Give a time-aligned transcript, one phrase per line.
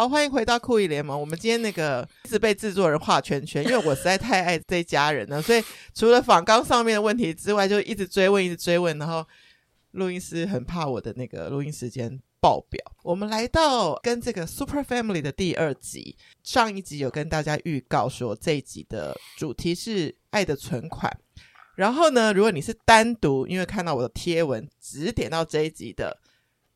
[0.00, 1.20] 好，欢迎回到酷艺联盟。
[1.20, 5.62] 我们今天那个一直被制作人画圈圈，因为我实在太爱这家人了，所以
[5.94, 9.22] 除了访纲上面的问题之外，就一直追问，一直追问，然后
[9.90, 12.82] 录音师很怕我的那个录音时间爆表。
[13.02, 21.14] 我们来到跟这个 Super Family 的第二集，上一集有跟大家预告说这一集的主题是爱的存款。
[21.74, 26.16] 然后呢，如果你是单独因为看到我的贴文只点到这一集的，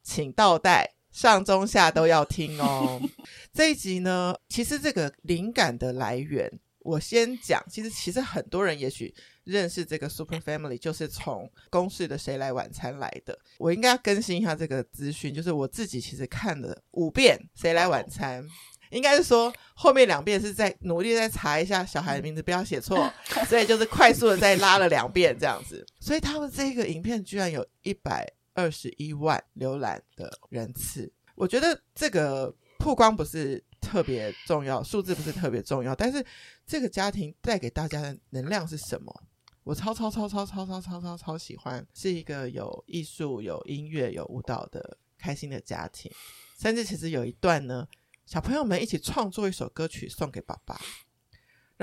[0.03, 0.91] 请倒带。
[1.15, 3.01] 上中下都要听哦。
[3.55, 6.51] 这一集呢，其实这个灵感的来源，
[6.81, 7.65] 我先讲。
[7.71, 9.15] 其实，其实很多人也许
[9.45, 13.39] 认识这个 Super Family，就是从公视的《谁来晚餐》来的。
[13.59, 18.43] 我应该要更新一下这个资讯，就是我自己其实看了五遍《谁来晚餐》，
[18.91, 23.09] 应该是说后面两遍是在努力在查一下小孩的名字不要写错，
[23.49, 25.87] 所以就是快速的再拉了两遍这样子。
[26.01, 28.29] 所以他们这个影片居然有一百。
[28.55, 36.25] 二十一万浏览的人次，我觉得这个曝光不是特别重要，数字不是特别重要，但是
[36.65, 39.23] 这个家庭带给大家的能量是什么？
[39.65, 46.13] 我超超超超超超超超超喜欢，是一个有艺术、有音乐、有舞蹈的开心的家庭，
[46.61, 47.89] 甚至其实有一段呢，
[48.27, 50.79] 小朋友们一起创作一首歌曲送给爸爸。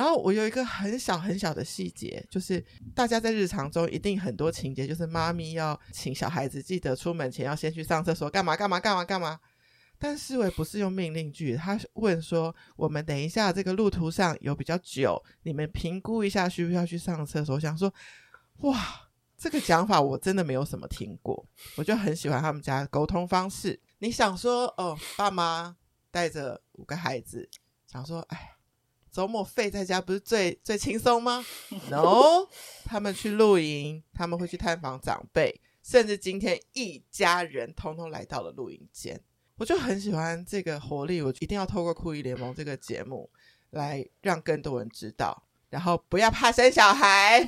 [0.01, 2.59] 然后我有一个很小很小的细节，就是
[2.95, 9.39] 大家在日常中一定很多情节，就是妈咪要请小孩子记得出门前要先去上厕所，干嘛干嘛干嘛干嘛。
[9.99, 17.93] 但思维不是用命令句，他问说：“我们等一下这个路途上有比较久，你们评估一下需不需要去上厕所？”想说，
[18.61, 19.07] 哇，
[19.37, 23.79] 这个讲法我真的没有什么听过，我就很喜欢他们家的沟通方式。
[23.99, 25.77] 你想说，哦，爸妈
[26.09, 27.47] 带着五个孩子，
[27.85, 28.57] 想说，哎。
[29.11, 31.43] 周末废在家不是最最轻松吗？
[31.91, 32.47] No，
[32.85, 39.21] 他们去露营，他们会去探访长辈，甚至今天一家人通通来到了露营间。
[39.57, 43.29] 我就很喜欢这个活力，我一定要透过酷艺联盟这个节目
[43.71, 47.47] 来让更多人知道，然后不要怕生小孩，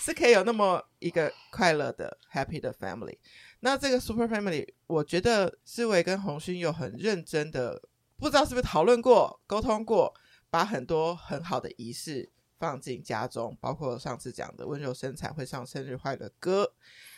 [0.00, 3.18] 是可以有那么一个快乐的 happy 的 family。
[3.60, 7.82] 那这个 super family，我觉得思维跟红勋有很认真的，
[8.16, 10.14] 不知道是不是讨论过、沟通过。
[10.52, 16.74] 把很多很好的仪式放进家中，包括上次讲的温柔生产会唱生日快乐歌，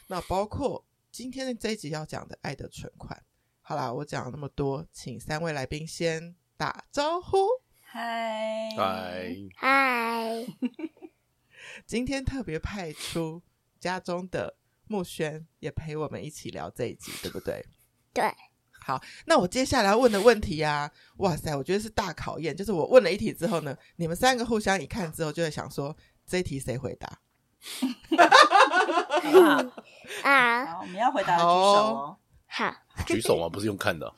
[0.06, 3.20] 那包括今天的这一集要讲的爱的存款。
[3.60, 7.36] 好啦，我讲了那么多，请三位来宾先打招呼。
[7.80, 10.46] 嗨嗨嗨！
[11.84, 13.42] 今天特别派出
[13.80, 14.56] 家中的
[14.86, 17.66] 木轩也陪我们一起聊这一集，对不对？
[18.12, 18.32] 对。
[18.86, 22.54] 好，那我接下来要问的问题啊，哇塞，我觉得是大考验。
[22.54, 25.96] 就是我问了一题之后呢，你们三个互相一看之后，就会想说
[26.26, 27.08] 这一题谁回答？
[30.22, 32.16] 啊，好，我们要回答的举手哦。
[32.46, 32.76] 好，
[33.08, 33.48] 举手吗？
[33.48, 34.14] 不是用看的。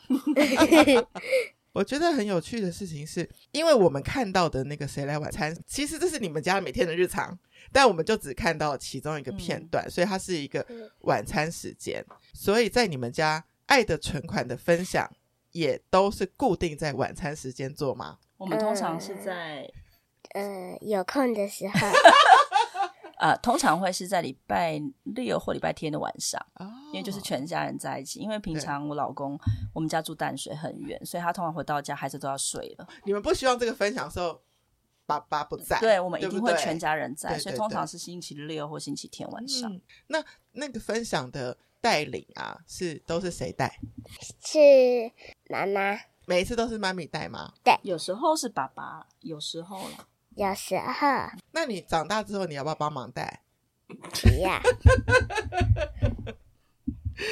[1.72, 7.38] 我觉得很有趣的事情是，因为我们看到的那个谁来晚餐，其实这是你们家每天的日常，
[7.71, 10.66] 但我们就只看到其中一个片段，嗯、所以它是一个
[11.03, 12.04] 晚餐时间。
[12.33, 13.44] 所以在你们家。
[13.66, 15.10] 爱的存款的分享
[15.53, 18.19] 也都是固定在晚餐时间做吗？
[18.37, 19.71] 我们通常是在
[20.31, 21.75] 呃，呃有空的时候，
[23.19, 28.21] 呃，通常会是在礼拜六或礼拜天的晚上，哦，因为就是全家人在一起。
[28.21, 29.38] 因为平常我老公
[29.72, 32.87] 我们家住淡水很远，所以他通常回到家孩子都要睡了。
[33.04, 34.43] 你们不希望这个分享的时候
[35.06, 35.81] 爸爸不在？
[35.81, 39.72] 对，我们一定会全家人在，对对对，所以通常是星期六或星期天晚上。
[39.72, 41.56] 嗯，那那个分享的。
[41.86, 43.78] 带领啊，是都是谁带？
[44.44, 44.58] 是
[45.48, 45.97] 妈妈。
[46.26, 47.52] 每一次都是妈咪带吗？
[47.62, 51.06] 对，有时候是爸爸，有时候啦，有时候。
[51.52, 53.44] 那你长大之后，你要不要帮忙带？
[53.86, 54.60] 不要。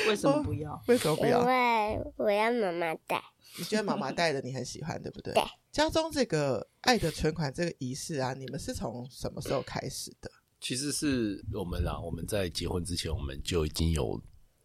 [0.07, 0.81] 为什么不要？
[0.87, 1.41] 为什么不要？
[1.41, 3.21] 因为我要妈妈带。
[3.59, 5.35] 你觉得妈妈带的你很喜欢，对不对？
[5.35, 5.43] 对。
[5.73, 10.31] 家中这个爱的存款这个仪式啊，你们是从什么时候开始的？
[10.61, 14.23] 其实是我们啊，我们在结婚之前，我们就已经有。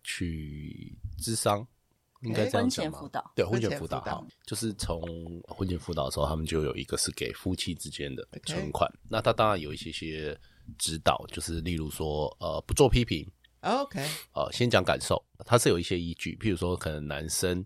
[0.09, 1.65] 去智商，
[2.21, 2.91] 应该这样讲吗？
[2.91, 4.99] 婚前辅导，对，婚前辅导哈，就是从
[5.47, 8.91] 婚前辅导的时候，他们就有一个是给夫妻之间的存款。
[9.07, 10.35] 那他当然有一些些
[10.79, 13.29] 指导，就是例如说，呃，不做批评
[13.61, 13.99] ，OK，
[14.33, 17.63] 呃，先讲感受，他是有一些依据，譬如说，可能男生。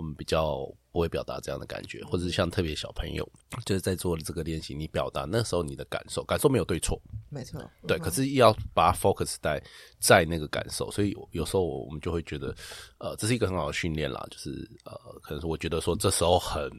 [0.00, 3.30] 我们比较不会表达这样的感觉，或者是像特别小朋友，
[3.66, 6.98] 就是在做这个练习，你表达那时候你的感受，感受没有对错，
[7.28, 9.62] 没错，对，可是要把它 focus 在
[10.00, 12.54] 在那个感受，所以有时候我们就会觉得，
[12.96, 14.50] 呃，这是一个很好的训练啦，就是
[14.86, 16.70] 呃，可能是我觉得说这时候很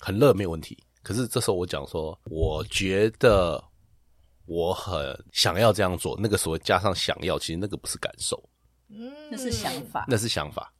[0.00, 3.62] 很热没有问题，可是这时候我讲说，我觉得
[4.44, 8.38] 我很想要这样做，那个所谓加上想要，其实那个不是感受，
[8.90, 10.70] 嗯，那是想法，那是想法。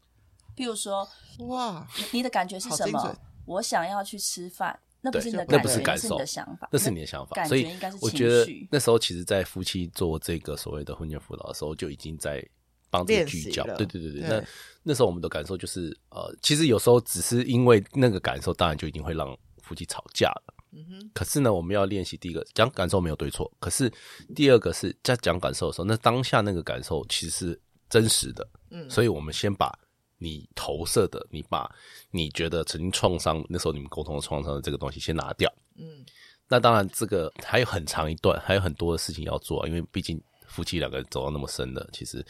[0.61, 1.09] 譬如说，
[1.47, 3.17] 哇，你的感觉是什么？
[3.47, 7.35] 我想要去吃饭，那不是你的感觉，那不是感受，是你的想法，那是你的想法。
[7.35, 8.19] 感觉应该是情绪。
[8.19, 12.47] 所以我觉得那时候，其实，在夫妻做这个所谓的婚前辅导的时候，就已经在
[12.91, 13.65] 帮自己聚焦。
[13.77, 14.45] 对对对对，那
[14.83, 20.55] 那时候我们的感受就是，呃，其实有时候只是因为那个感受，当然就一定会让夫妻吵架了。
[20.73, 21.11] 嗯哼。
[21.15, 23.91] 可是呢，我们要练习第一个讲感受没有对错，可是
[24.35, 28.47] 第二个是在讲感受的时候，那当下那个感受其实是真实的。
[28.71, 28.89] 嗯。
[28.91, 29.77] 所以我们先把
[30.21, 31.69] 你投射的，你把
[32.13, 35.53] 你觉得曾经创伤，那时候你们沟通的创伤的这个东西先拿掉。
[35.75, 36.05] 嗯。
[36.47, 42.25] 那当然，这个还有很长一段，还有很多的事情要做啊，因为毕竟夫妻两个人走到那么深的，其实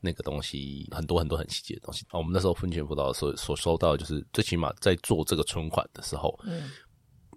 [0.00, 2.04] 那个东西很多很多很细节的东西。
[2.10, 6.70] 我们那时候婚前辅导的时候所收到就是，最起码在做这个存款的时候，嗯。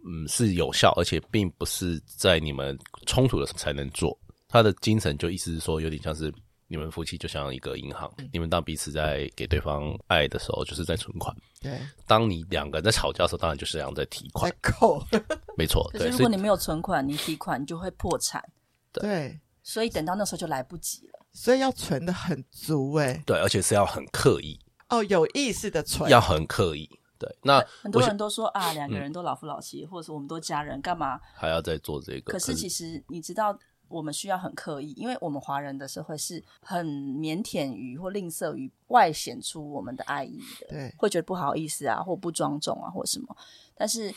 [0.09, 2.77] 嗯，是有效，而且并不是在你们
[3.07, 4.17] 冲突的时候才能做。
[4.47, 6.31] 他的精神就意思是说，有点像是
[6.67, 11.35] 你们夫妻就像一个银行，嗯、你们当彼此在给对方爱的时候，就是在存款。
[11.61, 14.51] 对，当你两个人在吵架的时候，当然就是这样在提款。
[14.51, 15.01] 在扣，
[15.57, 15.89] 没错。
[15.93, 18.43] 可是如果你没有存款，你提款你就会破产。
[18.91, 21.25] 对，所以等到那时候就来不及了。
[21.33, 23.23] 所以要存的很足哎、欸。
[23.25, 24.59] 对，而且是要很刻意。
[24.89, 26.89] 哦，有意识的存，要很刻意。
[27.19, 32.31] 对，那很多人都说啊，两个人都老夫老妻，嗯、或者是我们都家人，干嘛还要再做这个？
[32.31, 33.57] 可是其实你知道，
[33.89, 43.35] 我们需要很刻意，因为我们华人的社会是很腼腆于或吝啬于外显出我们的爱意的，对，会觉得不好意思啊，或不庄重啊，或什么。
[43.75, 44.13] 但是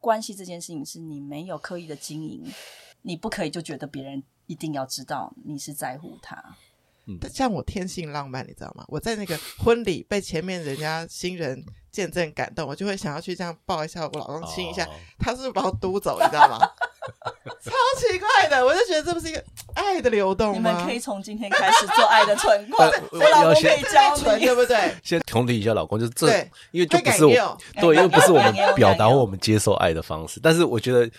[0.00, 2.44] 关系这件事情是你没有刻意的经营，
[3.02, 6.56] 你不可以就觉得别人一定要知道你是在乎他。
[7.08, 8.84] 嗯，像我天性浪漫，你知道吗？
[8.88, 16.18] 我在那个婚礼被前面人家新人见证感动，我就会想要去这样抱一下我老公，亲一下，哦、他是不是把我嘟走？
[16.20, 16.58] 你知道吗？
[17.62, 19.42] 超奇怪的，我就觉得这不是一个
[19.74, 20.54] 爱的流动吗？
[20.54, 24.94] 你们可以从今天开始做爱的存款， 我老公可以教你， 对不对？
[25.02, 26.28] 先同理一下老公，就是这，
[26.70, 30.40] 因为就不是我，对，因为不是我们表达或我们接受爱的方式。
[30.42, 31.10] 但是我觉得，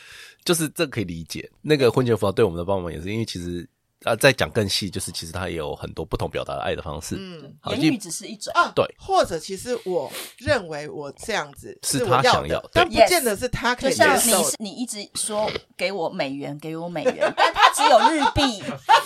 [0.44, 1.50] 就是这可以理解。
[1.62, 3.68] 那个婚前辅导对我们的帮忙也是，因为其实。
[4.04, 7.16] 啊，再讲更细，就是其实他也有很多不同表达的爱的方式。
[7.18, 14.14] 嗯，言语只是一种啊，对，或者其实我认为我这样子是他想要，但不见得是他可以接受。
[14.14, 18.64] 就像你，你一直说给我美元，给我美元，但他只有日币，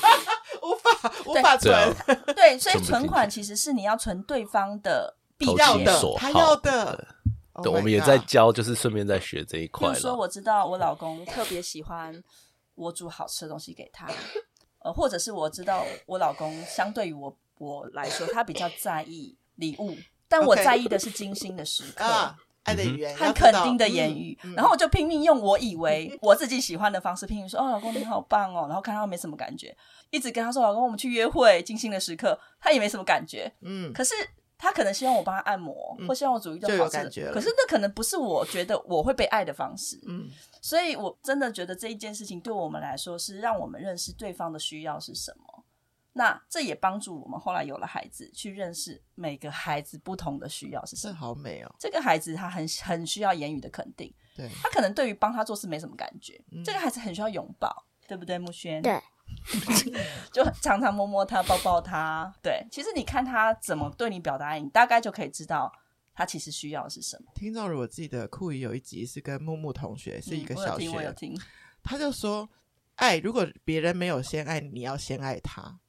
[0.61, 1.73] 无法无法存。
[2.35, 7.07] 对，所以存款其实是你要存对方的必要的，他要的。
[7.63, 9.89] 对，我们也在教，就是顺便在学这一块。
[9.89, 12.21] 比如说，我知道我老公特别喜欢
[12.75, 14.07] 我煮好吃的东西给他。
[14.83, 19.95] 呃，或者是我知道我老公相对于我我来说，他比较在意礼物，
[20.27, 22.03] 但我在意的是精心的时刻，
[22.63, 24.37] 爱的语言和肯定的言语。
[24.55, 29.75] 然后我就拼命用我以为我自己喜欢的方式拼命说：“哦，老公你好棒哦。”然后看他没什么感觉，
[30.09, 33.51] 一直跟他说：“老公，我们去约会，精心的时刻。”他也没什么感觉。
[33.61, 34.13] 嗯，可是
[34.61, 37.33] 他可能希望我帮他按摩，或希望我煮一顿好吃的。
[37.33, 39.99] 可是那可能不是我觉得我会被爱的方式。
[40.05, 40.29] 嗯。
[40.61, 45.65] 所以，我真的觉得这一件事情对我们来说是让我们认识对方的需要是什么。
[46.13, 51.15] 那这也帮助我们后来有了孩子，去认识每个孩子不同的需要是什么。
[51.15, 51.75] 好美哦！
[51.79, 56.39] 这个孩子他很很需要言语的肯定，对，他可能对于帮他做事没什么感觉。
[56.51, 58.81] 嗯、这个孩子很需要拥抱，对不对，木轩？
[58.81, 59.01] 对，
[60.31, 62.33] 就常常摸摸他，抱抱他。
[62.41, 65.71] 对，其实你看他怎么对你表达爱，你大概就可以知道。
[66.13, 67.31] 他其实需要的是什么？
[67.33, 71.41] 听众如果记得酷姨有一集是跟木木同学，是一个小学，嗯、我有听，我有听。
[71.81, 72.47] 他就说，
[72.95, 75.79] 爱如果别人没有先爱你，要先爱他。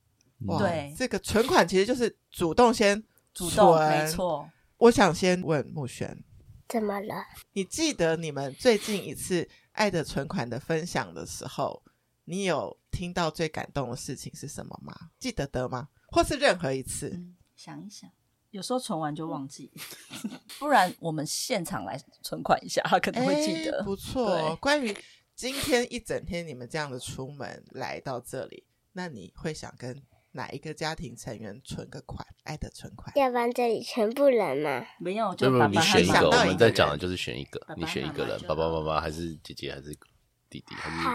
[0.46, 3.02] 哇，对，这个存款其实就是主动先
[3.34, 4.48] 主动，没错。
[4.78, 6.22] 我想先问木璇，
[6.68, 7.14] 怎么了？
[7.52, 11.82] 你记得你们最近一次爱的存款的分享的时候，
[12.24, 14.94] 你有听到最感动的事情是什么吗？
[15.18, 15.88] 记得得吗？
[16.08, 17.08] 或是任何一次？
[17.08, 18.08] 嗯、想一想。
[18.50, 19.72] 有时候存完就忘记，
[20.60, 23.78] 不然我们现场来存款一下，他可能会记得。
[23.78, 24.94] 欸、不错，对关于
[25.34, 32.26] 今天一整天你们这样的出门来到这里，那你会想跟哪一个家庭成员存个款？
[32.44, 33.10] 爱的存款？
[33.16, 34.84] 要不然这里全部人嘛？
[35.00, 36.28] 没有，就爸爸你选一个。
[36.28, 39.94] 我们在讲的就是选一个，爸爸你选一个人，爸爸妈妈还是姐姐还是
[40.50, 40.74] 弟弟？
[40.74, 41.10] 还是好，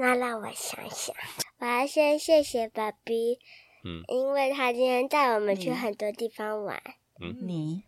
[0.00, 1.14] 那让我想想，
[1.58, 3.40] 我要先谢谢爸比。
[3.84, 6.80] 嗯，因为他今天带我们去很多地方玩。
[7.20, 7.82] 嗯，你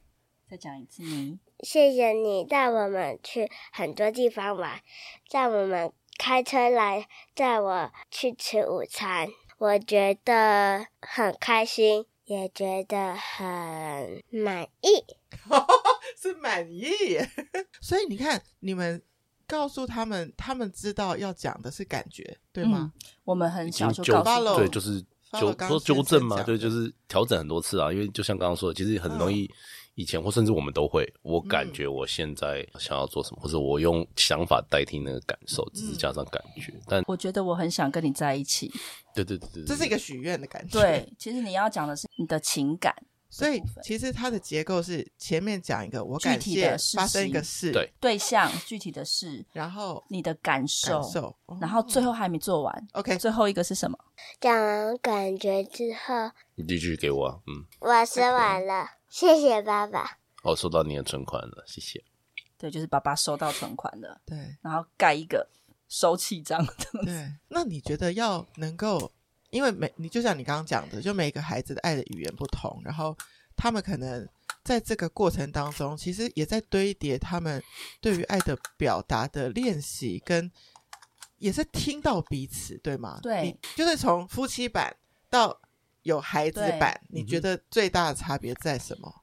[0.50, 4.80] 再讲一次，你谢谢你带我们去很多地方玩，
[5.30, 15.04] 带我们开车来带我去吃午餐，我觉得很开心，也觉得很满意，
[16.20, 16.90] 是满意。
[17.80, 19.00] 所以你看，你们
[19.50, 22.92] 告诉他们，他们知道要讲的是感觉，对吗？
[22.94, 25.04] 嗯、我们很小就告诉，对，就是。
[25.32, 27.92] 纠说纠正嘛，对，就是调整很多次啊。
[27.92, 29.48] 因为就像刚刚说的，其实很容易。
[29.94, 36.72] 以前或甚至我们都会，我感觉我现在想要做什么，嗯、或者我用想法代替那个感受，只是加上感觉。
[36.72, 38.72] 嗯、但我觉得我很想跟你在一起。
[39.14, 40.80] 对对对对，这是一个许愿的感觉。
[40.80, 43.04] 对，其实你要讲的是你的情感的。
[43.30, 52.88] 所以其实它的结构是前面讲一个我感谢发生一个事，对对象具体的事，然后你的感受，感受然后最后还没做完。
[52.92, 53.96] OK，最后一个是什么？
[54.40, 57.38] 讲完感觉之后，你继续给我、啊。
[57.46, 58.88] 嗯，我说完了，Okay.
[59.08, 60.18] 谢谢爸爸。
[60.42, 62.02] 哦，收到你的存款了，谢谢。
[62.58, 64.20] 对，就是爸爸收到存款了。
[64.26, 65.48] 对，然后盖一个
[65.88, 66.66] 收气章。
[67.04, 69.12] 对，那你觉得要能够，
[69.50, 73.16] 因为每你就像你刚刚讲的，就每个孩子的爱的语言不同，然后
[73.56, 74.26] 他们可能
[74.64, 77.62] 在这个过程当中，其实也在堆叠他们
[78.00, 80.50] 对于爱的表达的练习，跟
[81.38, 83.18] 也是听到彼此，对吗？
[83.22, 84.94] 对，就是从夫妻版
[85.28, 85.58] 到
[86.02, 89.22] 有孩子版，你觉得最大的差别在什么？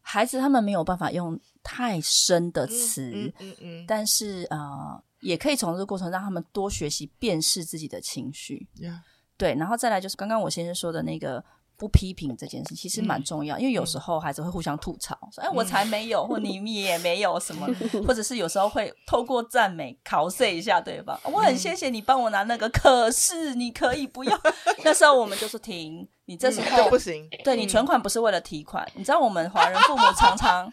[0.00, 8.66] 孩子他们没有办法用太深的词，嗯嗯嗯，但是呃，也可以从这个过程让他们多学习辨识自己的情绪。
[8.76, 9.00] Yeah.
[9.38, 11.42] 对，然后再来就是刚刚我先生说的那个
[11.76, 17.66] 不批评这件事，其实蛮重要，因为有时候孩子会互相吐槽，说哎我才没有，或你也没有什么，
[18.06, 24.38] 或者是有时候会透过赞美考试一下对方，我很谢谢你帮我拿那个，可是你可以不要。
[24.84, 26.06] 那时候我们就是停。
[26.30, 28.84] 你这时候、嗯、不行，对，你存款不是为了提款。
[28.88, 30.70] 嗯、你知道我们华人父母常常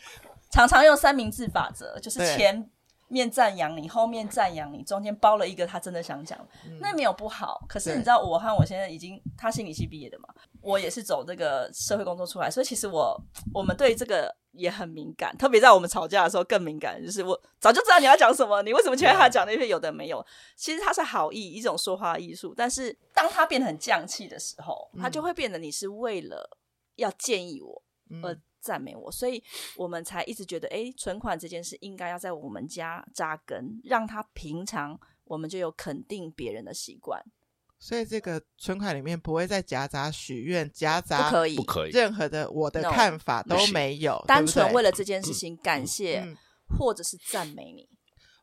[0.51, 2.69] 常常用三明治法则，就是前
[3.15, 7.63] 面赞扬你，后面赞扬你，中间包了一个他真的想讲，嗯、那没有不好。
[7.69, 10.27] 可是你知道，我和我现在已经他心理系毕业的嘛，
[10.60, 13.17] 我也是走这个社会工作出来，所以其实我
[13.53, 14.36] 我们对这个。
[14.57, 17.03] 也很敏感，特别在我们吵架的时候更敏感。
[17.05, 20.25] 就是我早就知道你要讲什么，你为什么前面他讲那些有的没有？
[20.55, 22.53] 其实他是好意，一种说话艺术。
[22.55, 26.57] 但是当他变得很犟气的时候，他就会变得你是为了
[26.95, 27.84] 要建议我
[28.24, 28.34] 而
[28.65, 29.43] 赞美我，所以
[29.77, 37.24] 我们才一直觉得，哎，存款这件事应该要在我们家扎根，让他平常我们就有肯定别人的习惯。
[37.77, 46.36] 所以这个存款里面不会再夹杂许愿，夹杂不可以，不可以，任何的我的看法都没有，单纯为了这件事情感谢
[46.79, 47.88] 或者是赞美你。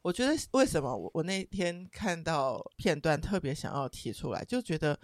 [0.03, 4.99] 我觉得为什么我我那天看到片段特别想要提出来，就觉得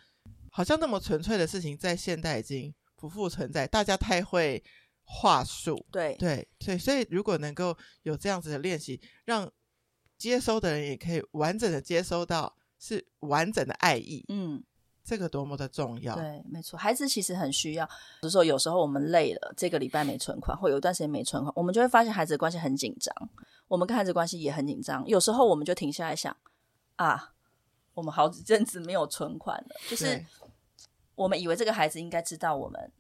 [0.52, 4.62] 好像那么纯粹的事情在现代已经不复存在，大家太会
[5.09, 9.50] 话术，对对对，所以如果能够有这样子的练习，让
[10.17, 12.55] 接收的人也可以完整的接收到。
[12.81, 14.62] 是完整的爱意，嗯，
[15.03, 16.15] 这个多么的重要。
[16.15, 17.85] 对，没错，孩子其实很需要。
[17.85, 23.12] 比如说，有时候我们累了，这个礼拜没存款，或有一段时间没存款，我们就会发现孩子的关系很紧张，
[23.67, 25.05] 我们跟孩子关系也很紧张。
[25.09, 26.37] 有时候我们就停下来想，
[26.95, 27.35] 啊，
[27.95, 30.25] 我们好几阵子没有存款了，就是
[31.17, 32.93] 我们以为这个孩子应该知道我们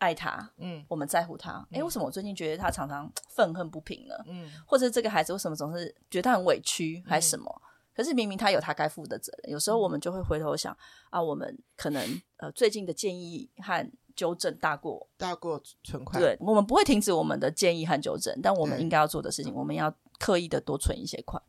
[0.00, 1.64] 爱他，嗯，我们在乎他。
[1.70, 4.14] 哎，为什么我最近觉得他常常愤恨不平呢？
[4.26, 7.48] 嗯，或者这个孩子为什么总是觉得他很委屈，还是什么？
[7.64, 10.74] 嗯可是明明他有他该负的责任，有时候我们就会回头想
[11.10, 21.42] 啊，我们可能呃最近的建议和纠正大过大过存款，对，我们不会停止我们的建议和纠正，但我们应该要做的事情，我们要刻意的多存一些款。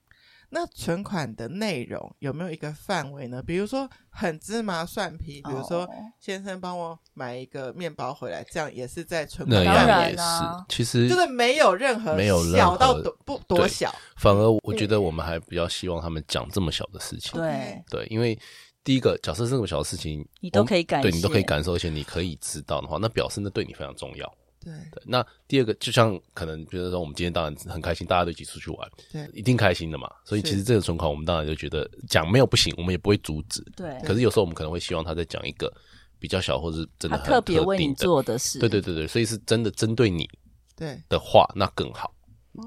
[0.53, 3.41] 那存款的内容有没有一个范围呢？
[3.41, 5.89] 比如说很芝麻蒜皮，比如说
[6.19, 9.63] 先生帮我买一个面包回来，这样也是在存款。
[9.63, 10.21] 当然也是，
[10.67, 17.39] 其实就是没有任何没有小到多不多小，反而我觉得我们还比较希望他们讲这么小的事情。
[17.39, 18.37] 对对，因为
[18.83, 24.29] 第一个假设这么小的事情，你都可以感，对你都可以感受，而且你可以知道的话，那表示那对你非常重要。
[24.63, 30.09] 对对，那第二个就像可能比如说，我们今天当然很开心，大家都一起出去玩，对，一定开心的嘛。
[30.23, 33.61] 所以其实这个存款，我们当然就觉得讲没有不行，我们也不会阻止。
[33.75, 33.99] 对。
[34.05, 35.71] 可是有时候我们可能会希望他再讲一个
[36.19, 38.59] 比较小，或是真的很特别为你做的事。
[38.59, 40.29] 对对对对，所以是真的针对你
[40.75, 42.13] 对的话，那更好。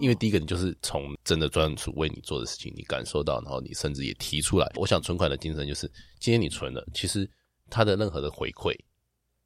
[0.01, 4.67] 因为第一个，你就是从真的专属为你做的事情，你感受到，然后你甚至也提出来。
[4.77, 5.87] 我想存款的精神就是，
[6.19, 7.29] 今天你存了，其实
[7.69, 8.75] 他的任何的回馈。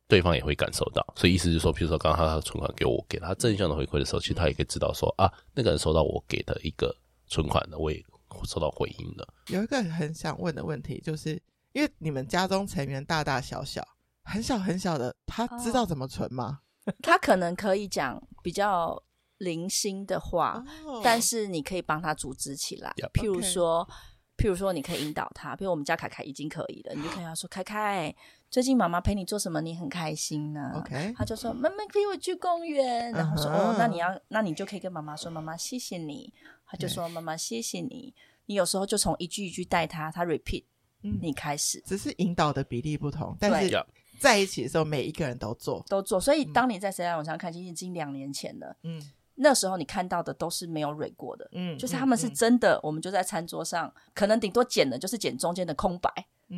[0.09, 6.97] 对方也会感受到，所以意思就是说，比如说刚刚他的存款给我给他正向的回馈的时候，其实他也可以知道说啊，那个人收到我给的一个
[7.27, 8.03] 存款的，我也
[8.45, 9.29] 收到回应了。
[9.49, 11.41] 有一个很想问的问题，就是
[11.73, 13.87] 因为你们家中成员大大小小，
[14.25, 16.61] 很小很小的，他知道怎么存吗？
[16.87, 19.00] 哦、 他可能可以讲比较
[19.37, 23.12] 零星的话，哦、但是你可以帮他组织起来，Yep.
[23.12, 23.87] 譬如说。
[23.87, 23.93] Okay.
[24.38, 28.15] 譬如说，你可以引导他，比如我们家凯凯已经可以了，你就可以跟他说：“凯凯，
[28.50, 29.61] 最近妈妈陪你做什么？
[29.61, 33.71] 你很开心呢、啊。” OK，他就说：“妈妈陪我去公园。”然后说：“uh huh.
[33.71, 36.33] 哦，那你要，那你就可以跟妈妈说：‘妈妈谢谢你。’
[36.67, 38.14] 他就说：‘.妈妈谢谢你。’
[38.47, 40.64] 你有时候就从一句一句带他，他 repeat，
[41.02, 43.87] 嗯，你开始，只是引导的比例不同，但是
[44.19, 46.19] 在一起的时候，每一个人都做，都做。
[46.19, 49.00] 所以当你在谁来我上看，其实已经两年前了，嗯。
[49.40, 56.11] 那时候你看到的都是没有蕊过的，嗯，就是他们是真的，我们就在餐桌上，可能顶多剪的就是剪中间的空白。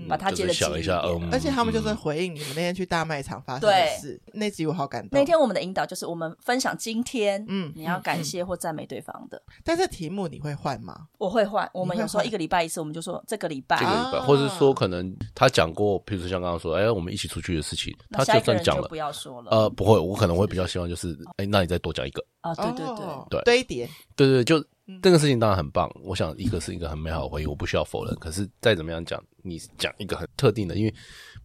[0.08, 0.96] 把它接的紧一点，
[1.32, 4.20] 而且他们就是回应你们那天去大卖场发生的事。
[4.32, 5.18] 那集我好感动。
[5.18, 9.42] 那天我们的引导就是我们分享今天，嗯，你要感谢或赞美对方的。
[9.64, 11.06] 但是题目你会换吗？
[11.18, 11.68] 我会换。
[11.74, 19.50] 我们有时候一个礼拜一次，我们就说这个礼拜，这个礼拜，或者是说可能他讲过，比如说像刚刚说，哎，我们一起出去的事情，他就算讲了，不要说了。
[19.50, 22.24] 呃，不会，我可能会比较希望就是，哎，那你再多讲一个。
[22.42, 24.64] 啊，对对对对，堆叠，对对，就。
[25.02, 28.14] 这个事情当然很棒，我想一个是一个很美好的回忆，我不需要否认。
[28.16, 30.94] 可是再怎么样讲，你讲一个很特定的，因为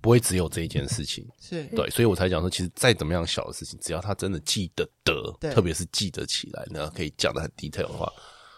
[0.02, 8.12] 不会只有这一件事情，是对，所以我才讲说，其实再怎么样小的事情，只要他真的记得得，特别是记得起来，那可以讲的很 detail 的话，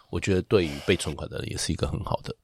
[0.10, 2.36] 我觉得对于被存款的人也是一个很好的。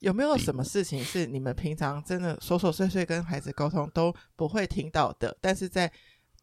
[0.00, 5.90] 有没有什么事情是你们平常真的琐琐碎碎跟孩子沟通都不会听到的，但是在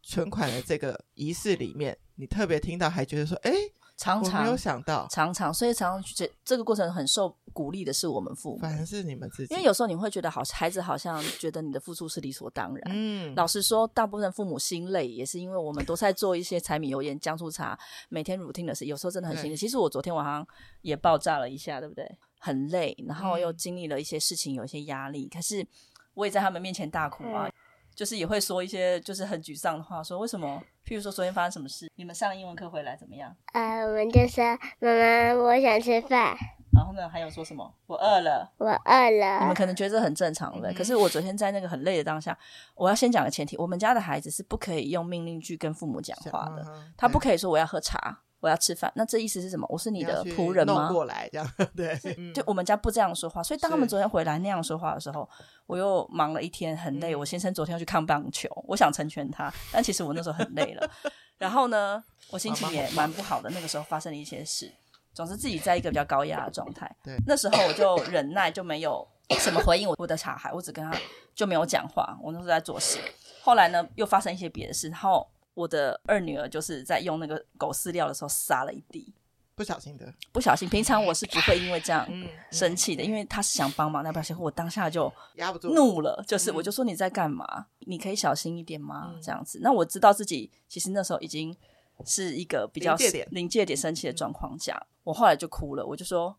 [0.02, 3.52] 存款的这个仪式里面，你特别听到，还觉得说，哎？
[3.96, 9.54] 常常没有想到，常常，所以常常这这个过程很受鼓励的是我们父母，反而是你们自己。
[9.54, 12.82] 因为有时候你会觉得好，孩子好像觉得你的付出是理所当然。
[12.88, 17.78] 嗯，老实说，大部分父母心累，也是因为我们都在做一些柴米油盐酱醋茶，
[18.10, 19.56] 每天 routine 的事，有时候真的很心累。
[19.56, 20.46] 其实我昨天晚上
[20.82, 22.06] 也爆炸了一下，对不对？
[22.38, 25.26] 很累，然后又经历了一些事情，有一些压力。
[25.26, 25.66] 可是
[26.12, 27.50] 我也在他们面前大哭啊。
[27.96, 30.62] 就是也会说一些就是很沮丧的话，说为什么？
[30.86, 31.90] 譬如说昨天发生什么事？
[31.96, 33.34] 你们上英文课回来怎么样？
[33.54, 34.44] 呃，我们就说
[34.78, 36.36] 妈妈，我想吃饭。
[36.72, 37.74] 然后呢，还有说什么？
[37.86, 39.38] 我饿了，我饿了。
[39.40, 42.38] 你们可能觉得这很正常的，嗯、可是我昨天在那个很累的当下，
[42.74, 46.64] 我要先讲个前提：我们家的孩子是不可以用命令句跟父母讲话的，
[46.98, 48.20] 他不可以说我要喝茶。
[48.38, 49.66] 我要吃饭，那这意思是什么？
[49.68, 50.88] 我是你的仆人吗？
[50.92, 51.98] 过来这样 对，
[52.32, 55.28] 就我们家不这样说话，所以当他们昨天回来那样说话的时候，
[55.66, 57.14] 我又忙了一天，很累。
[57.14, 60.90] 我先生昨天要去看棒球，我想成全他，但其实我那时候很累了。
[61.38, 63.50] 然后呢，我心情也蛮不好的。
[63.50, 64.72] 那个时候发生了一些事，
[65.12, 66.90] 总之自己在一个比较高压的状态。
[67.02, 69.06] 对，那时候我就忍耐，就没有
[69.38, 70.96] 什么回应我我的小孩，我只跟他
[71.34, 72.18] 就没有讲话。
[72.22, 72.98] 我那时候在做事。
[73.42, 75.28] 后来呢，又发生一些别的事，然后。
[75.56, 79.10] 我的二女儿就是在用那个狗饲料的时候撒了一地，
[79.56, 80.68] 不小心的，不小心。
[80.68, 82.06] 平常我是不会因为这样
[82.52, 87.66] 生气的，因为他是想帮忙，那不小心我当下就压不住怒了，就是我就说你在干嘛？
[87.80, 89.14] 你可以小心一点吗？
[89.22, 89.58] 这样子。
[89.62, 91.56] 那我知道自己其实那时候已经
[92.04, 92.94] 是一个比较
[93.30, 96.36] 临界点生气的状况下，我后来就哭了，我就说，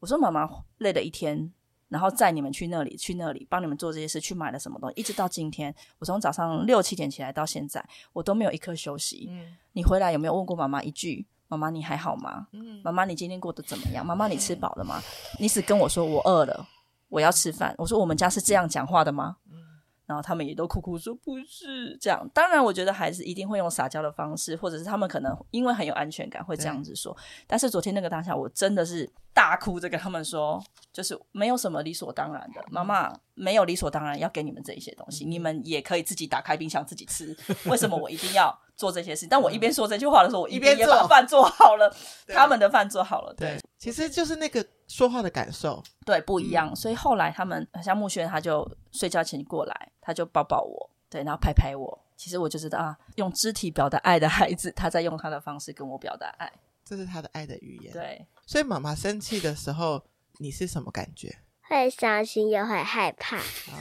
[0.00, 1.52] 我说妈妈累了一天。
[1.88, 9.26] 然后载你们去那里，去那里帮你们做这些事，去买了什么东西，一直到今天，我从早上六七点起来到现在，我都没有一刻休息。
[9.28, 11.26] 嗯，你回来有没有问过妈妈一句？
[11.50, 12.46] 妈妈你还好吗？
[12.52, 14.06] 嗯，妈妈你今天过得怎么样？
[14.06, 15.02] 妈妈你吃饱了吗？
[15.40, 16.66] 你只跟我说我饿了，
[17.08, 17.74] 我要吃饭。
[17.76, 19.38] 我说我们家是这样讲话的吗？
[19.50, 19.58] 嗯。
[20.06, 22.28] 然后他们也都哭哭说不是这样。
[22.34, 27.16] 当然，我觉得孩子一定会用撒娇的方式，或者是他们可能因为很有安全感会这样子说。
[27.46, 30.60] 但是昨天那个当下，我真的是大哭着跟他们说，
[30.92, 32.60] 就是没有什么理所当然的。
[32.70, 37.36] 妈妈没有理所当然要给你们这一些东西，你们也可以自己打开冰箱自己吃。
[37.66, 39.26] 为什么我一定要做这些事？
[39.28, 41.94] 但我一边说这句话的时候，我一边也把饭做好了，
[42.26, 43.34] 他们的饭做好了。
[43.34, 46.74] 对，其实就是那个说话的感受，对，不一样。
[46.74, 49.92] 所以后来他们像木轩，他就睡觉前过来。
[50.02, 52.04] 他就抱抱我，对，然后拍拍我。
[52.16, 56.50] 其实我就知道啊，用肢体表达爱的孩子，他在用他的方式跟我表达爱，
[56.82, 57.92] 这是他的爱的语言。
[57.92, 60.02] 对，所以妈妈生气的时候，
[60.38, 61.38] 你是什么感觉？
[61.68, 63.36] 会伤心又会害怕。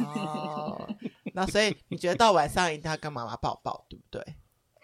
[0.06, 0.88] 哦，
[1.34, 4.36] 那所以你觉得到晚上一定要跟妈妈抱抱，对不对？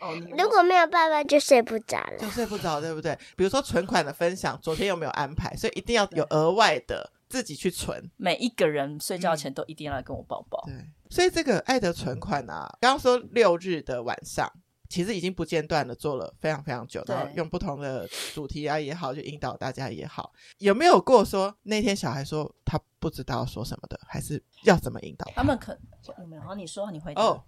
[0.06, 3.18] 哦，如果没有爸爸就睡不着了，就睡不着，对不对？
[3.36, 5.56] 比如说存款的分享，昨天有没有安排？
[5.56, 8.10] 所以一定要有额外的自己去存。
[8.18, 10.64] 每一个人睡觉前都一定要来跟我抱抱。
[10.68, 10.74] 对。
[11.10, 14.52] 所以这个爱的存款啊，刚刚说六日的晚上，
[14.90, 25.42] 其实已经不间断的做了非常非常久，然后用不同的主题啊也好，就引导大家也好，有没有过说那天小孩说他不知道说什么的，还是要怎么引导他？
[25.42, 25.78] 他们可
[26.20, 26.42] 有没有？
[26.42, 27.22] 好，你说，你回答。
[27.22, 27.44] 哦，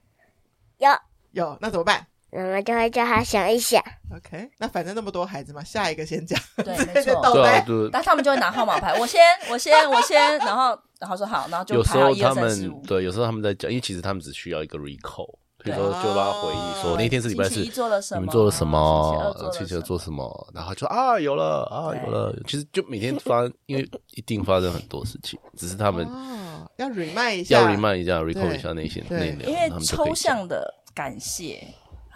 [0.77, 0.89] 有
[1.31, 2.07] 有，那怎么办？
[2.31, 3.81] 妈妈就会叫他想一想。
[4.15, 6.39] OK，那反正那么多孩子嘛，下一个先讲。
[6.57, 7.21] 对， 没错。
[7.65, 10.77] 对，但他们就会拿号码牌，我先，我先，我先，然后。
[10.99, 12.81] 然后说好，然后就排到一二三四五。
[12.87, 15.31] 对，有时候他们在讲，因为其实他们只需要一个 recall，
[15.63, 18.19] 比如说就让他回忆说那天是礼拜四，你们做了什
[18.65, 19.35] 么？
[19.53, 20.47] 星期二做什么？
[20.55, 22.35] 然后就啊有了啊有了。
[22.47, 26.03] 其实就每天发，因为一定发生很多事情，只是他们
[26.77, 29.53] 要 remind 一下，要 remind 一下，recall 一下那些内容。
[29.53, 31.63] 因为抽象的感谢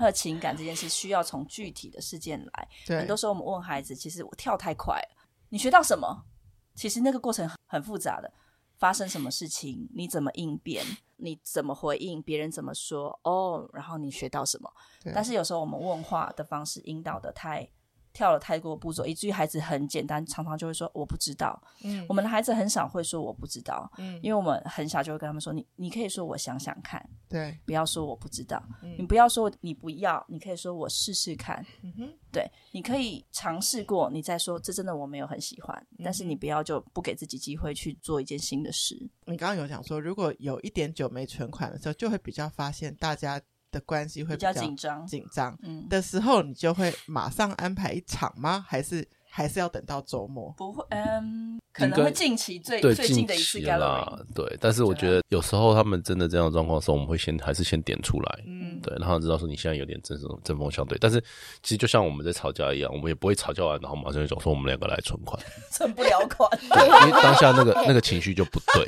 [0.02, 2.68] 和情感这件事，需要从具体的事件来。
[2.88, 5.18] 很多时候我们问孩子，其实我跳太快了，
[5.50, 6.26] 你学到什么？
[6.74, 8.34] 其实那个过程很复杂的。
[8.80, 10.84] 发生什么事情，你怎么应变，
[11.18, 14.74] 你怎么回应，别人怎么说，哦，然后你学到什么。
[15.14, 17.70] 但是有时候我们问话的方式引导的太。
[18.14, 21.62] 跳了太多步骤，以至于孩子很简单，常常就会说我不知道。
[21.84, 23.92] 嗯，我们的孩子很少会说我不知道。
[23.98, 28.62] 嗯，因为我们很小就会跟他们说，你你可以说我想想看，对，不要说我不知道。
[28.84, 31.66] 嗯，你不要说你不要，你可以说我试试看。
[31.84, 38.96] 嗯哼，对，你可以尝试过，你再说这真的我没有很喜欢，嗯，但是你不要就不给自己机会去做一件新的事。
[39.26, 43.42] 你刚刚有讲说，如果有一点久没存款的时候，就会比较发现大家。
[43.72, 45.58] 的关系会比较紧张，紧张
[45.90, 48.64] 的时候，你就会马上安排一场吗？
[48.68, 50.54] 还是还是要等到周末？
[50.58, 54.20] 不会，嗯，可能会近期最最近的一次啦。
[54.36, 60.98] 对，但是我觉得有时候他们真的这样的状况的时候，我们会先还是先点出来，嗯，对，然后知道说你现在有点针锋针锋相对。
[61.00, 61.22] 但是
[61.64, 68.86] 其实就像我们在吵架一样，我们也不会吵架完然后马上就讲说我们两个来存款，存不了款，对，因为当下那个那个情绪就不对。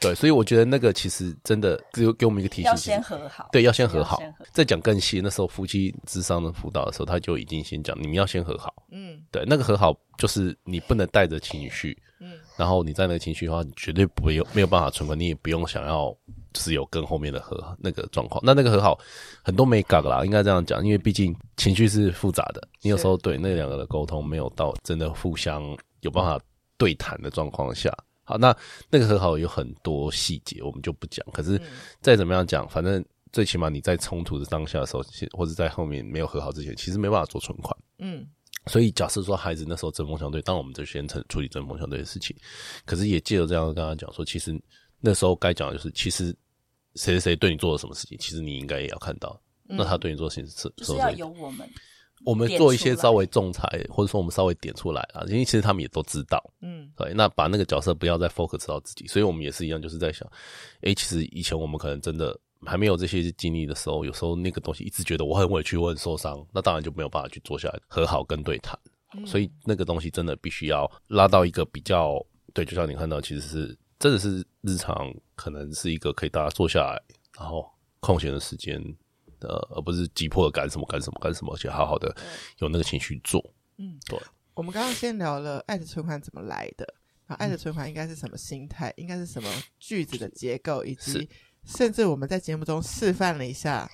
[0.00, 3.48] 对，所以我觉得那个其实真的只有给我们一个提醒，要先和好。
[3.50, 4.22] 对，要先和好。
[4.52, 8.72] 再讲更细，那时候夫妻智商的辅导的时候，他就已经先讲，你们要先和好。
[8.92, 16.16] 嗯，对，那个和好就是你不能带着情绪，嗯，然后你在那个情绪的话，你绝对不会有没有办法存款，你也不用想要
[16.52, 18.40] 就是有更后面的和那个状况。
[18.44, 18.96] 那那个和好
[19.42, 26.40] 很多没搞啦，应该这样讲，因为毕竟情绪是复杂的，你有时候对那两个的沟通没有到真的互相有办法
[26.76, 27.92] 对谈的状况下。
[28.28, 28.54] 好，那
[28.90, 31.26] 那个和好有很多细节，我们就不讲。
[31.32, 31.58] 可是
[32.02, 37.74] 再怎么样讲，反正最起码你在冲突的当下的时候，或者在后面没有和好之前，其实没办法做存款。
[38.00, 38.26] 嗯，
[38.66, 42.36] 所以假设说孩子那时候针锋相对，当然我们就先处理针锋相对的事情。
[42.84, 44.54] 可是也借着这样跟他讲说，其实
[45.00, 46.26] 那时候该讲的就是，其实
[46.96, 49.40] 谁谁谁对你做了什么事情，其实你应该也要看到。
[49.70, 51.66] 那他对你做的事情是，就是要有我们。
[52.24, 57.12] 我们做一些稍微仲裁，或者说我们稍微点出来啊，因为其实他们也都知道，嗯，对。
[57.14, 60.28] 那把那个角色不要再 focus 到自己，所以我们也是一样，就是在想，
[60.82, 68.78] 诶，其实以前我们可能真的还没有这些经历的时候，有时候那个东西一直觉得我很委屈，我很受伤，那当然就没有办法去坐下来和好跟对谈。
[69.24, 77.00] 所以那个东西真的必须要拉到一个比较，对，就像你看到，其实是真的是日常，可能是一个可以大家坐下来，
[77.38, 77.66] 然后
[78.00, 78.82] 空闲的时间。
[79.40, 82.14] 呃，而不是急迫的干什么干什么干什么，而且好好的
[82.58, 83.42] 有那个情绪做。
[83.76, 84.18] 嗯，对。
[84.54, 86.84] 我们刚刚先聊了爱的存款怎么来的，
[87.26, 89.48] 然后爱的存款应该是什么心态，应该是什么
[89.78, 91.28] 句子的结构，以及
[91.64, 93.88] 甚至我们在节目中示范了一下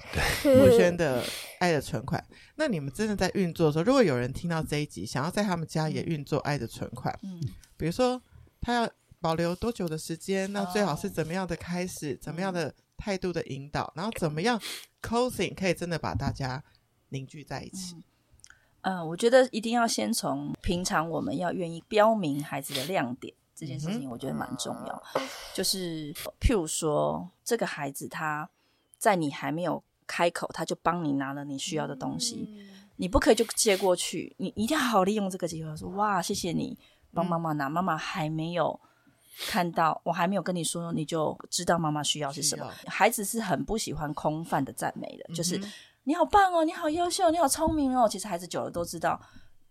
[0.44, 1.22] 木 轩的
[1.59, 2.24] 爱的存款。
[2.57, 7.38] 那你们真的在运作的时候，如果有人听到这一集，想要在他们家也运作爱的存款，嗯，
[7.76, 8.18] 比如说
[8.62, 12.74] 他要保留多久的时间，那最好是怎么样的开始，怎么样的
[13.05, 14.59] 态度的引导，然后怎么样
[15.03, 16.64] ？Closing 可以真的把大家
[17.11, 17.97] 凝聚在一起。
[18.81, 25.03] 嗯，呃、我觉得一定要先从平常我们要愿意标明孩子的亮点这件事情，我觉得蛮重要。
[25.17, 28.49] 嗯、就是譬如说，这个孩子他
[28.97, 36.79] 在你还没有开口，他就帮你拿了你需要的东西，嗯、你不可以就接过去，你一定要好好利用这个机会，说哇，谢谢你
[37.12, 38.81] 帮妈妈拿，妈妈还没有。
[39.49, 42.70] 看到我还没有跟你说，你就知道妈妈需要是什么。
[42.87, 45.61] 孩子是很不喜欢空泛的赞美的，就是
[46.05, 48.09] 你好棒哦，你好优秀，你好聪明哦。
[48.09, 49.20] 其实孩子久了都知道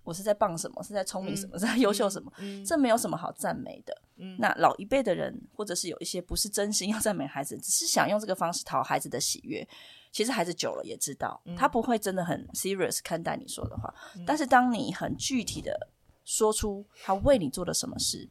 [0.03, 2.31] 我是在棒什么，是在聪明什么，是在优秀什么。
[2.65, 3.95] 这没有什么好赞美的。
[4.37, 9.67] 那老一辈的人，或者是有一些不是真心要赞美孩子，只是想用这个方式讨孩子的喜悦。
[10.11, 13.93] 其实孩子久了也知道，他不会真的很 serious 看待你说的话。
[14.25, 15.89] 但是当你很具体的
[16.23, 18.29] 说出他为你做了什么事。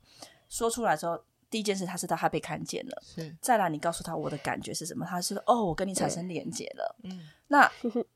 [0.52, 3.02] 说出来之后，第一件事他知道他被看见了。
[3.02, 6.96] 是，再来你告诉他我的感觉是什么，他是哦，我跟你产生连结了。
[7.04, 7.70] 嗯，那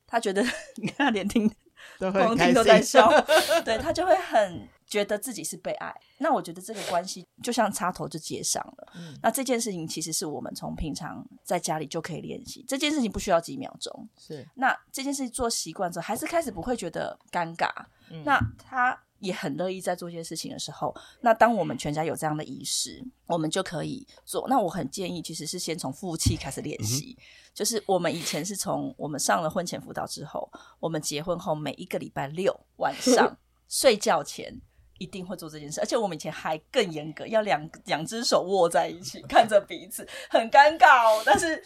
[0.05, 0.43] 他觉得
[0.77, 1.51] 你看他连听
[1.97, 3.09] 光听都在笑，
[3.65, 5.91] 对他就会很觉得自己是被爱。
[6.19, 8.93] 那我觉得这个关系就像插头就接上了。
[8.95, 12.63] 嗯，那这件事情其实是我们从平常在家里就可以练习。
[12.67, 14.07] 这件事情不需要几秒钟。
[14.15, 17.67] 是，那这件事情做习惯之后，孩子开始不会觉得尴尬。
[18.11, 18.99] 嗯，那他。
[19.19, 24.47] 也很乐意在做一些事情的时候，那当我们全家有这样的仪式，我们就可以做。
[24.47, 27.17] 那我很建议，其实是先从夫妻开始练习。
[27.17, 30.49] 嗯、就是我们以前是从我们上了婚前辅导之后，
[30.79, 34.55] 我们结婚后每一个礼拜六晚上 睡觉前
[34.97, 41.63] 一定会做这件事，而且我们以前还更严格，要两两只手握在一起，看着彼此，很尴尬哦，但是。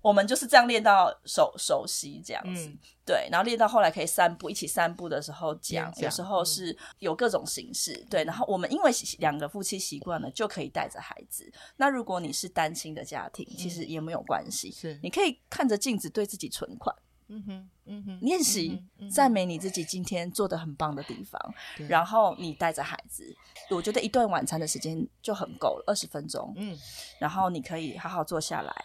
[0.00, 11.52] 我们就是这样练到熟熟悉这样子，嗯、对，然后练到后来可以散步，一起散步的时候讲，有时候是有各种形式，嗯、对，然后我们因为两个夫妻习惯了，就可以带着孩子。
[11.76, 16.94] 那如果你是单亲的家庭，其实也没有关系，是、嗯、你可以看着镜子对自己存款，
[17.26, 18.80] 嗯哼，嗯哼，练习
[19.10, 21.54] 赞美你自己今天做的很棒的地方，
[21.88, 23.36] 然后你带着孩子，
[23.70, 26.78] 我觉得一顿晚餐的时间就很够了，二十分钟，嗯，
[27.18, 28.84] 然后你可以好好坐下来。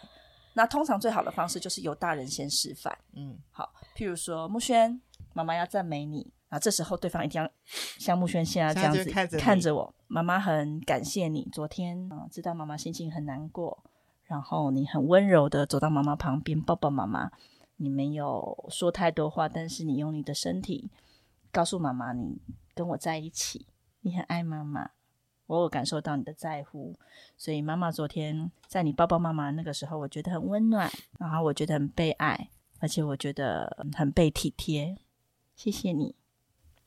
[0.54, 5.00] 那通常最好的方式就是由大人先示范，嗯，好，譬如说木轩，
[5.32, 7.50] 妈妈要赞美你，啊，这时候对方一定要
[7.98, 13.84] 像木轩现在这样子看着看着我，妈妈很感谢你，昨天啊，知道妈妈心情很难过，
[14.24, 17.30] 然后你很温柔的走到妈妈旁边抱抱妈妈。
[17.76, 20.92] 你没有说太多话，但是你用你的身体
[21.50, 22.40] 告诉妈妈，你
[22.72, 23.66] 跟我在一起，
[24.02, 24.92] 你很爱妈妈，
[25.46, 26.94] 我有感受到你的在乎，
[27.36, 34.96] 所以妈妈昨天在你抱抱妈妈那个时候，我觉得很温暖，然后我觉得很被爱，而且我觉得很被体贴，
[35.54, 36.14] 谢谢你。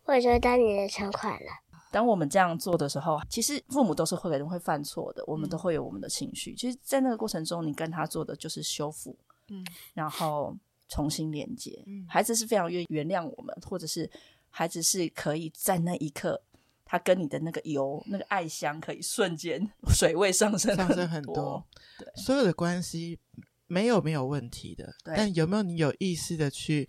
[0.05, 1.49] 我收到你的存款了。
[1.91, 6.53] 当我们这样做的时候，其实父母都是会人会犯错的，我们都会有我们的情绪。
[6.55, 9.17] 其实，在那个过程中，你跟他做的就是修复，
[9.49, 10.55] 嗯，然后。
[10.89, 14.09] 重新连接，孩子是非常愿意原谅我们，或者是
[14.49, 16.41] 孩子是可以在那一刻，
[16.87, 19.61] 他跟你的那个油、那个爱香，可以瞬间
[19.93, 21.63] 水位上升上升很多。
[21.99, 23.19] 对，所有的关系
[23.67, 26.87] 没有没有问题的，但有没有你有意识的去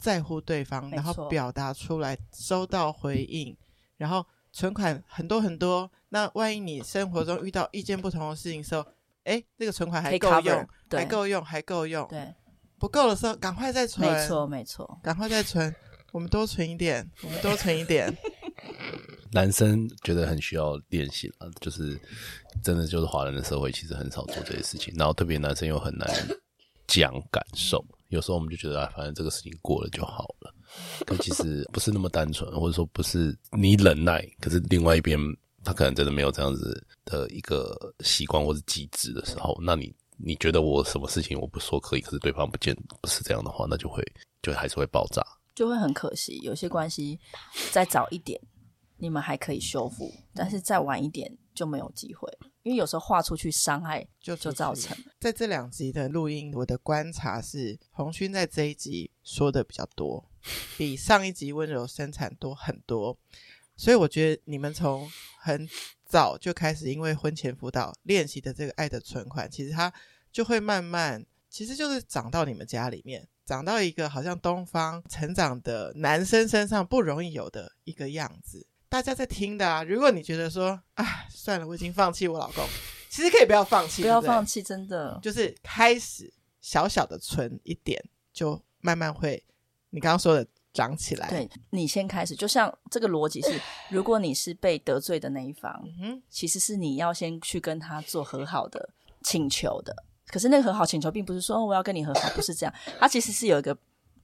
[0.00, 3.56] 在乎对方，然后表达出来，收到回应，
[3.96, 5.90] 然后存款很多很多。
[6.10, 8.86] 那万一你生活中遇到意见不同的事情的时候，
[9.24, 12.34] 哎，这个存款还够用，还够用，还够用，对。
[12.78, 14.12] 不够的时候，赶快再存。
[14.12, 15.72] 没错，没错，赶快再存。
[16.10, 18.12] 我们多存一点，我们多存一点。
[19.32, 21.98] 男生觉得很需要练习了，就是
[22.62, 24.94] 真的，就是华人的社会其实很少做这些事情。
[24.96, 26.08] 然后特别男生又很难
[26.86, 30.54] 讲感受，有时候我们就觉得啊，反正这个事情过了就好了。
[31.06, 35.18] 可其实不是那么单纯，或者说不是你忍耐，可是另外一边
[35.64, 39.94] 他可能真的没有这样子的一个习惯或者机制的时候，那你。
[40.24, 44.04] 你觉得我什么事情我不说可以，可是对方不见不是这样的话，那就会
[44.40, 45.20] 就还是会爆炸，
[45.52, 46.38] 就会很可惜。
[46.44, 47.18] 有些关系
[47.72, 48.40] 再早一点，
[49.02, 54.96] 你们还可以修复，但是再晚一点就没有机会，因为有时候画出去伤害就就造成。
[55.18, 60.24] 在这两集的录音，我的观察是，红勋在这一集说的比较多，
[60.78, 63.18] 比上一集温柔生产多很多，
[63.76, 65.10] 所以我觉得你们从
[65.40, 65.68] 很
[66.06, 69.92] 早就开始，因为婚前辅导练习的这个爱的存款，其实它。
[70.32, 78.66] 就会慢慢，其实就是长到你们家里面，长到一个好像东方成长的男生身上不容易有的一个样子。
[78.92, 82.62] 大家在听的啊，如果你觉得说，啊，算了，我已经放弃我老公，
[83.08, 89.42] 其实可以不要放弃，不要放弃，真的就是开始小小的存一点，就慢慢会，
[89.88, 91.26] 你刚刚说的长起来。
[91.30, 98.90] 对，你先开始，就像这个逻辑是， 如果你是被得罪的那一方，嗯，其实是你要先去跟他做和好的
[99.22, 100.04] 请求的。
[100.26, 103.74] 可是那个和好请求并不是说，哦，我要跟你和好，不是这样， 它其实是有一个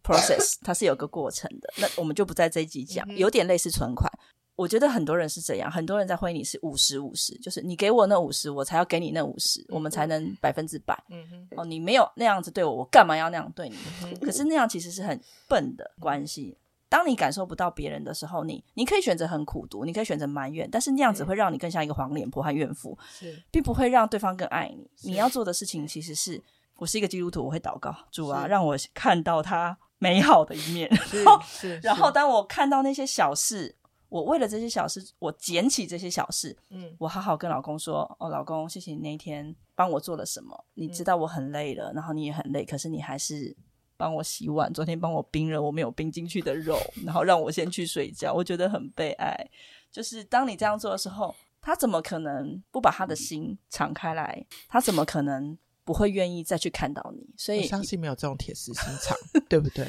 [0.05, 1.73] process，它是有个过程的。
[1.79, 4.13] 那我们就不在这一集讲，有点类似存款。
[4.59, 11.01] 我觉得很多人是这样，很多人在婚姻里是五十五十，就是你给我那五十，我才要给你那五十，我们才能百分之百。
[11.11, 13.77] 嗯哼，哦，你没有那样子对我，我干嘛要那样对你？
[14.21, 16.59] 可是那样其实是很笨的关系。
[16.89, 24.91] 当你感受不到别人的时候，你你可以选择很苦读，你可以选择埋怨，但是那样子会让你更像一个黄脸婆和怨妇，是，并不会让对方更爱你。
[25.03, 26.43] 你要做的事情其实是，
[26.75, 30.91] 我是一个基督徒，我会祷告，主啊，让我看到他美好的一面。
[31.15, 31.41] 然后，
[31.83, 33.77] 然后当我看到那些小事，
[34.09, 43.57] 我为了这些小事，我捡起这些小事，嗯，我好好跟老公说，哦，老公，谢谢你那一天帮我做了什么，你知道我很累了，然后你也很累，可是你还是。
[44.01, 49.51] 帮我洗碗，昨天帮我冰了我没有冰进去的肉，然后让我先去睡觉，我觉得很悲哀。
[49.91, 54.47] 就是当你这样做的时候，他怎么可能不把他的心敞开来？
[54.69, 57.29] 他怎么可能不会愿意再去看到你？
[57.37, 59.19] 所以我相信没有这种铁石心肠，
[59.49, 59.85] 对不对？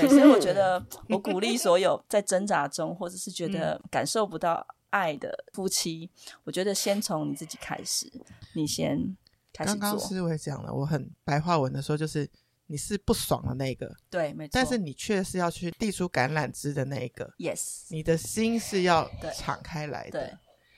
[0.00, 6.10] 对，所以我觉得我鼓励所有在挣扎中或者是觉得感受不到爱的夫妻，
[6.44, 8.10] 我觉得先从你自己开始，
[8.54, 9.16] 你先
[9.52, 9.80] 开始做。
[9.80, 12.28] 刚刚思维讲了，我很白话文的说，就是。
[12.66, 14.52] 你是不爽的那个，对，没错。
[14.54, 17.82] 但是你却是要去递出橄榄枝的那一个，yes。
[17.90, 20.32] 你的心是要敞开来的，对。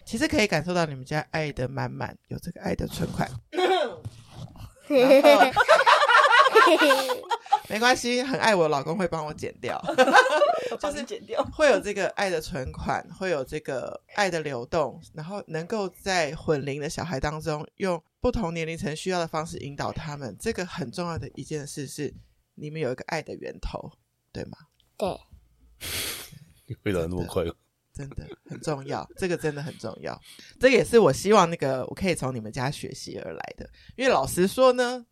[0.04, 3.30] 其实可以感受到你们家爱的满满，有这个爱的存款。
[7.68, 9.82] 没关系，很爱我老公会帮我剪掉，
[10.80, 18.02] 就是剪掉，会有这个爱的存款，会有这个爱的流动，然后能够在混龄的小孩当中用。
[18.20, 22.14] 不同年龄层需要的方式引导他们，这个很重要的一件事是，
[22.54, 23.92] 你们有一个爱的源头，
[24.32, 24.56] 对吗？
[24.96, 25.08] 对。
[26.66, 27.44] 你回答那么快，
[27.92, 30.18] 真的很重要，这个真的很重要，
[30.58, 33.68] 这个也是我希望那个我可以从你们家学习而来的。
[33.94, 35.04] 因为老实说呢，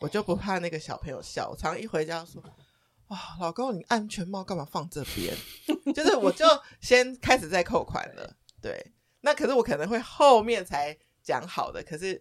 [0.00, 2.42] 我就不怕那个小朋友笑，我常一回家说，
[3.08, 5.34] 哇，老公，你安全帽干嘛放这边？
[5.94, 6.44] 就是我就
[6.80, 8.36] 先开始在扣款了。
[8.60, 12.20] 对，那可是我可能会后面才讲好的，可是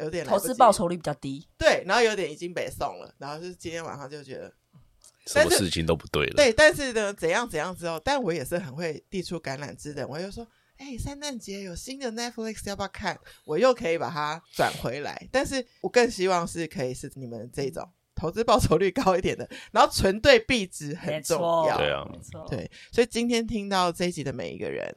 [0.00, 1.48] 有点投资报酬率比较低。
[1.56, 4.52] 对，然后有点已经被送了，然后就是今天晚上就觉得
[5.26, 6.34] 什么事情都不对了。
[6.34, 10.46] 对，但是呢，怎样怎样之后，但我也是很会递出橄榄枝的，我就说。
[10.82, 13.16] 哎，圣诞节有新的 Netflix 要不要看？
[13.46, 15.28] 我又可以把它转回来。
[15.30, 21.78] 但是我更希望是可以是你们这种投资报酬率高一点的， 然后存对币值很重要。
[21.78, 22.44] 对啊，没错。
[22.50, 24.92] 对，所以今天听到这一集的每一个人，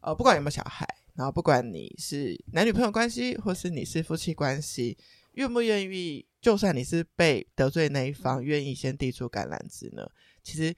[0.00, 4.98] 呃，不管有没有小孩，然后不管你是男女朋友关系，或是你是夫妻关系，
[5.34, 6.26] 愿不愿意？
[6.40, 10.10] 就算你是被得罪那一方，愿意先递出橄榄枝呢？
[10.42, 10.74] 其实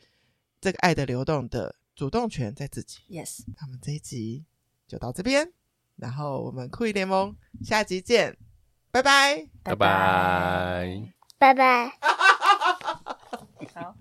[0.61, 1.75] 这个爱的流动的。
[1.95, 3.01] 主动权在自己。
[3.09, 4.45] Yes，那我们这一集
[4.87, 5.53] 就到这边，
[5.97, 8.37] 然后我们酷艺联盟下集见，
[8.91, 11.93] 拜拜，拜拜，拜拜。
[13.75, 13.95] 好。